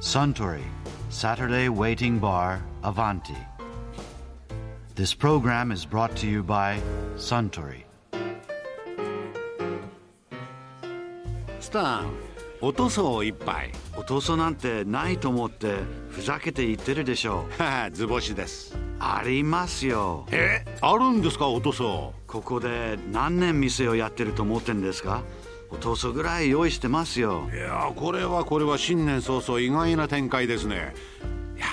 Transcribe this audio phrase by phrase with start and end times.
[0.00, 0.62] Suntory
[1.10, 3.36] Saturday Waiting Bar Avanti.
[4.94, 6.80] This program is brought to you by
[7.16, 7.84] Suntory.
[11.60, 12.10] スタン
[12.62, 15.76] お塗装一杯お塗装なんてないと思って
[16.10, 17.62] ふざけて言ってるでしょう。
[17.62, 20.26] は は図星ですありますよ。
[20.30, 20.64] え？
[20.80, 25.22] あるんですかお塗装ここで何年店をやってると思ってんですか？
[25.70, 27.48] お塗装ぐらい用意してますよ。
[27.52, 30.94] いやこれはこれは新年早々意外な展開ですね。
[31.56, 31.66] いや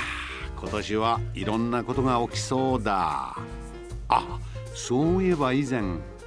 [0.60, 3.36] 今年はいろんなことが起きそうだ。
[4.10, 4.40] あ
[4.74, 5.82] そういえば以前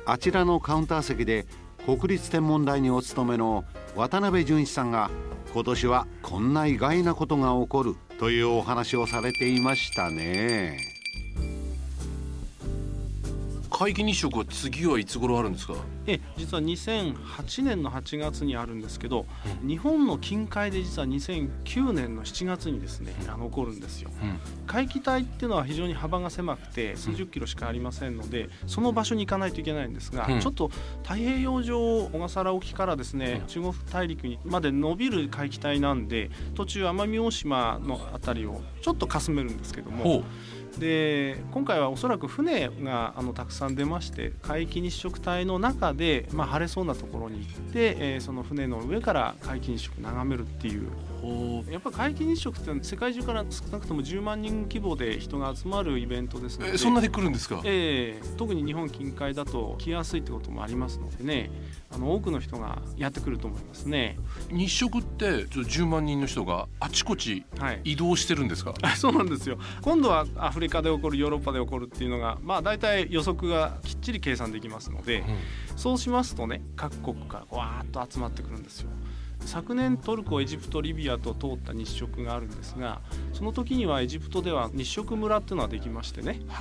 [0.04, 1.46] あちらのカウンター席で
[1.86, 3.64] 国立天文台にお勤めの
[3.96, 5.10] 渡辺淳一さんが
[5.54, 10.89] 今年はこんな意外なことが起こるというお話をされていましたね。
[13.80, 15.72] 皆既日食は次はいつ頃あるんですか？
[16.06, 19.24] え実は2008年の8月にあるんですけど、
[19.66, 24.10] 日本の近海で実は2009年の7月にですね、あの起こるんですよ。
[24.66, 30.40] 海気帯っていうのは非常に幅が狭くて数十キロしかありませんので、その場所に行かないといけないんですが、うん。
[30.40, 30.68] ちょっと
[31.02, 40.22] 太平洋上小笠原沖からですね、中国大陸にまで伸びる海気帯なんで途中奄美大島の辺りをちょっとかすめるんですけども。
[40.78, 50.88] で今回はおそらく船があのたくさん出まして皆既日食帯の中で、まあ、晴れそうなところに行って、えーその船の上から皆既日食眺めるっていう。
[51.20, 56.72] ほやっぱり皆既日食って世界中から少なくとも10万人規模で人が集まるイベントですので。
[56.72, 57.60] うえそんなに来るんですか？
[57.64, 58.36] ええ。
[58.36, 61.50] 特に日本近海だと来やすいってこともありますのでね。
[61.92, 64.16] あの多くの人がやってくると思いますね。
[64.50, 67.80] 日食ってちょ10万人の人があちこちはい。
[67.84, 68.74] 移動してるんですか？
[68.82, 69.58] あそうなんですよ。
[69.82, 75.24] 今度はアフリカで起こるヨーロッパで起こるっていうのがまあ大体予測がきっちり計算できますので、
[75.76, 78.90] そうしますとね各国からわーっと集まってくるんですよ。
[79.44, 83.00] 昨年トルコエジプトリビアと通った日食があるんですが
[83.32, 86.40] その時にはエジプトでは日食村っていうのはできましてね。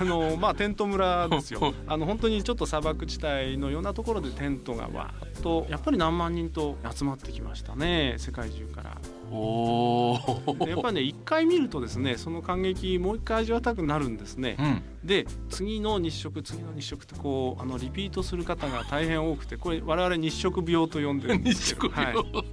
[0.00, 1.74] あのまあテント村ですよ。
[1.86, 8.98] あの本当にちょっと砂漠地帯のようなところでテントがわーっとやっぱり何万人と集まってきましたね世界中から。
[9.30, 10.18] お
[10.66, 14.56] やっぱりね一回見るとですねその感激もう一回味わいたくなるんですね。
[14.58, 14.82] うん。
[15.04, 21.78] で次の日食次の日食ってこうあのリピートする方が大変多くてこれ我々日食病と呼んでるんで日すよ。
[21.82, 22.44] 食病、は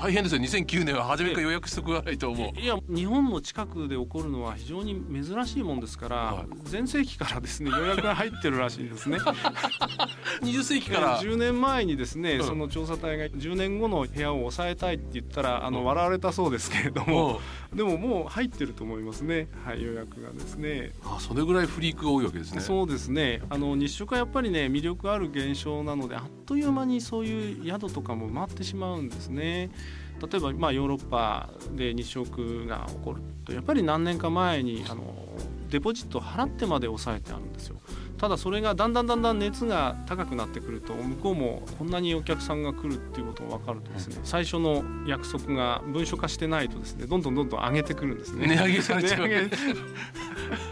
[0.00, 0.40] 大変ですよ。
[0.40, 2.58] 2009年は初めから予約しておかないと思う。
[2.58, 6.72] い、いや日本の近くで起こるのは非常に珍しいもんですから、はい。
[6.72, 9.18] 前世紀からですね予約が入ってるらしいんですね。
[10.40, 11.20] 20世紀から。
[11.20, 12.46] 10年前にですね、うん。
[12.46, 15.84] その調査隊が10年後の部屋を抑えたいって言ったらあの、うん。
[15.84, 17.40] 笑われたそうですけれどおも
[17.74, 20.92] うでももう入ってると思いますね、はい、予約がですね。
[21.04, 22.60] あそれぐらいフリークが多いわけですね。
[22.60, 23.42] そうですね。
[23.50, 29.70] あの日食はやっぱりね魅力ある現象なのであっという間にそういう宿とかも埋まってしまうんですね。
[30.20, 35.14] 例えば、まあ、ヨーロッパで日食が起こるとやっぱり何年か前にあの
[35.70, 37.80] デポジットを払ってまで抑えてあるんですよ。
[38.18, 48.46] ただそれがだんだんだんだん熱が高くなってくると向こうもこんなにお客さんが来るっていうことが分かるとですね最初の約束が文書化してないとですねどんどんどんどん上げてくるんですね。
[48.46, 49.26] 値上げされちゃう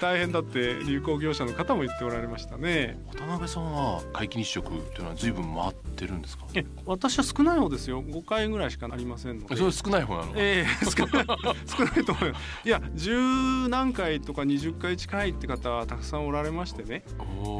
[0.00, 2.98] 大変だって流行業者の方も言っておられましたね。
[3.12, 6.46] 渡辺さんは皆既日食っていうのは随分回ってるんですか？
[6.54, 8.02] え私は少ない方ですよ。
[8.02, 9.56] 5回ぐらいしかありませんので。
[9.56, 10.32] それ少ない方なの？
[10.36, 11.26] ええ少ない
[11.66, 12.68] 少ないと思います。
[12.68, 17.02] いや十何回とか20回近いって方はたくさんおられましてね。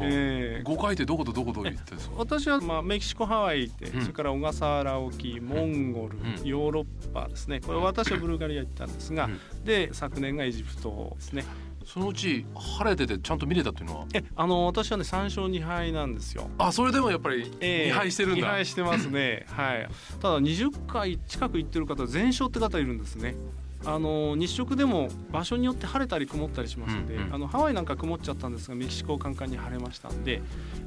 [0.03, 0.63] ええ。
[0.65, 1.81] 5回ってどことどこと言って
[2.15, 4.01] 私はまあメキシコハワイで、うん。
[4.01, 6.47] それから小笠原沖モンゴル、うん。
[6.47, 7.59] ヨーロッパですね。
[7.61, 9.63] これ私はブルガリア行ったんですが、うん。
[9.63, 11.45] で昨年がエジプトですね
[11.85, 14.05] そのうち晴れててちゃんと見れたっていうのは？
[14.13, 16.49] えあの私はね3勝2敗なんですよ。
[16.57, 17.91] あそれでもやっぱりええ。
[17.91, 19.45] 2敗してるんだ、二敗してますね。
[19.51, 19.87] はい。
[20.21, 23.35] ただ20回近く行ってる方全勝って方いるんですね。
[23.83, 27.33] あの日食でも場所によって晴れたり曇ったりしますので、うんうん。
[27.33, 30.41] あのハワイなんか曇っちゃったんですがメキシコカンカンに晴れましたんで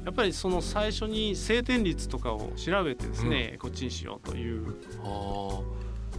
[0.05, 4.75] やっぱりその最初に晴天率とかを調べてですね、こっちにしようという。
[5.03, 5.63] あー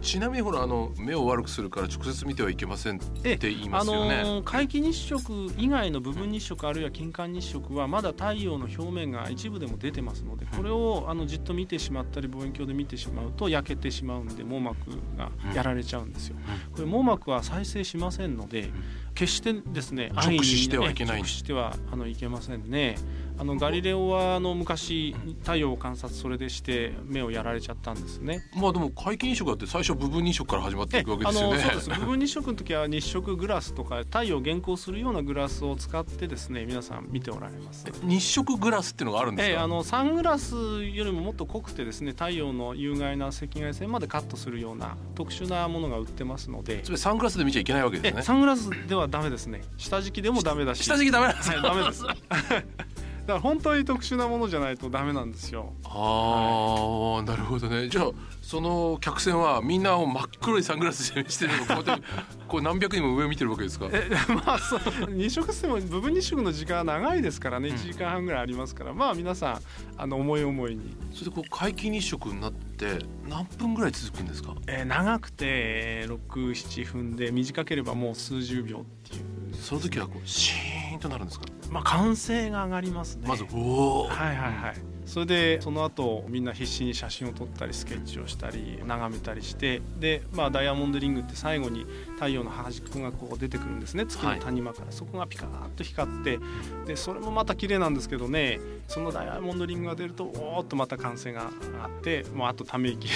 [0.00, 14.76] ちなみにほらあの目を悪くするから直接見てはいけませんって言いますよね、あのー皆既日食以外の部分日食あるいは金環日食はまだ太陽の表面が一部でも出てますのでこれをあのじっと見てしまったり望遠鏡で見てしまうと焼けてしまうんで網膜
[15.16, 16.36] がやられちゃうんですよ。
[16.72, 18.70] これ網膜は再生しませんので
[19.14, 22.96] 決してですね直視してはいけない直視してはあのいけませんね。
[23.38, 28.42] あのガリレオはあの昔太陽を観察それでして目をやられちゃったんですね。
[28.54, 31.58] まあでも皆既日食だって最初部分日食から始まっていくわけですよね。
[31.62, 37.84] そうです部分日食の時は日食グラスとか太陽を原光するようなグラスを使ってですね皆さん見ておられます。
[38.02, 39.54] 日食グラスっていうのがあるんですか？
[39.54, 46.84] えー、あのサングラスよりももっと濃くてですね太陽の有害な赤外線までカットするような特殊なものが売ってますので。
[46.84, 48.22] それサングラスで見ちゃいけないわけですね。
[48.22, 49.62] サングラスではダメですね。
[49.76, 50.82] 下敷きでもダメだし。
[50.84, 52.04] 下敷きダメなんですはい、ダメです。
[53.26, 55.72] だから本当に特殊なものじゃないとダメなんですよ。
[55.84, 57.88] ああ、はい、なるほどね。
[57.88, 62.04] じゃあその客船はみんな真っ黒いサングラスしてるのこうやって
[62.46, 63.88] こう何百人も上を見てるわけですか？
[63.90, 64.80] えまあそう
[65.10, 69.60] 二色しても部分日食の時間は長いですからね、一、時間半ぐらいありますからまあ皆さん
[69.96, 70.96] あの思い思いに。
[71.12, 74.54] それでこう皆既日食になって何分ぐらい続くんですか？
[74.68, 79.24] えー、長くて六七分で短ければもう数十秒っていう。
[79.56, 81.46] その時はこうシーンとなるんですか？
[81.70, 83.28] まあ歓声が上がりますね。
[83.28, 84.08] まずおお。
[84.08, 84.96] はいはいはい。
[85.06, 91.86] それでその後みんな必死に写真を撮ったりスケッチをしたり眺めたりしてで、まあ、ダイヤモンドリングって最後に
[92.16, 96.40] 太陽の端っこがこう出てくるんですね月の谷間から、はい、そこがピカーッと光って
[96.86, 98.58] でそれもまた綺麗なんですけどね
[98.88, 101.42] そのダイヤモンドリングが出るとおーっとまた歓声が
[101.82, 103.08] あってもうあとため息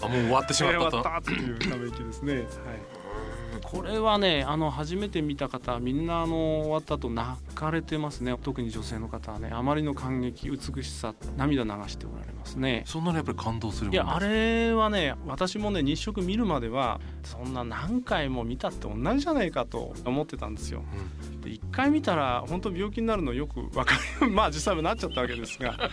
[0.00, 2.34] あもう終わってしまったと終わったっていうため息ですね。
[2.34, 2.44] はい
[3.62, 8.34] これはねあの初めて見た方みんなあの終わった後泣かれてますね。
[8.42, 12.84] 特に女性の方はねあまりの感激美しさ涙流しておられますね。
[12.86, 20.82] そんなにやっぱり感動するいやあれはね私もね日食見るまではそんな何回も見たって同じじゃないかと思ってたんですよ、
[21.32, 24.30] うん、で1回見たら本当病気になるのよく分かる。
[24.32, 25.90] まあ実際はなっちゃったわけですが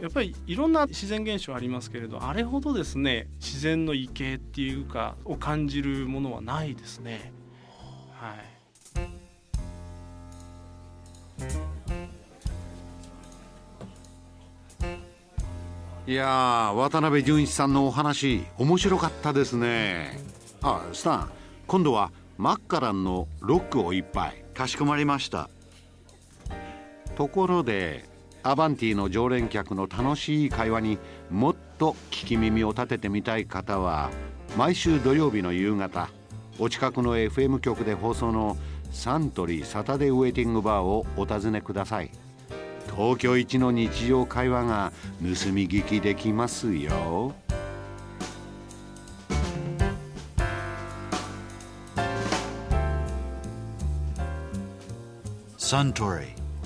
[0.00, 7.32] やっぱりいろんな自然現象ありますけれどあれほどですね自然の異形っていうかを感じるものはないですね。
[8.12, 8.50] はい。
[16.06, 20.18] いや渡辺淳一さんのお話面白かったですね。
[20.62, 21.30] あスタン
[21.66, 25.48] 今度はマッカランのロックを一杯かしこまりました。
[27.14, 28.09] ところで
[28.42, 30.98] アバンティの常連客の楽しい会話に
[31.30, 34.10] もっと聞き耳を立ててみたい方は
[34.56, 36.08] 毎週土曜日の夕方
[36.58, 38.56] お近くの FM 局で放送の
[38.90, 42.10] サントリーサタデーウェイティングバーをお尋ねください。
[42.96, 47.34] 東京一の日常会話が盗み聞きできますよ。
[55.56, 56.39] サントリー